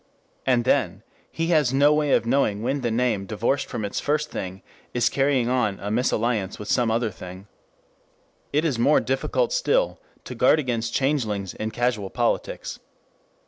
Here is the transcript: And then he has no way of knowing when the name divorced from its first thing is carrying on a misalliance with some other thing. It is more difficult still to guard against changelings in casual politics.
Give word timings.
And 0.47 0.65
then 0.65 1.03
he 1.31 1.49
has 1.53 1.71
no 1.75 1.93
way 1.93 2.13
of 2.13 2.25
knowing 2.25 2.63
when 2.63 2.81
the 2.81 2.89
name 2.89 3.27
divorced 3.27 3.67
from 3.67 3.85
its 3.85 3.99
first 3.99 4.31
thing 4.31 4.63
is 4.95 5.09
carrying 5.09 5.47
on 5.47 5.79
a 5.79 5.91
misalliance 5.91 6.57
with 6.57 6.69
some 6.71 6.89
other 6.89 7.11
thing. 7.11 7.45
It 8.51 8.65
is 8.65 8.79
more 8.79 8.99
difficult 8.99 9.53
still 9.53 9.99
to 10.23 10.33
guard 10.33 10.57
against 10.57 10.91
changelings 10.95 11.53
in 11.53 11.69
casual 11.69 12.09
politics. 12.09 12.79